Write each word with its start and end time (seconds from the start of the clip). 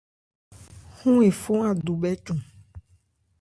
Ɔ́n 1.07 1.15
efɔ́n 1.29 1.61
adubhɛ́ 1.69 2.13
ncɔn. 2.17 2.39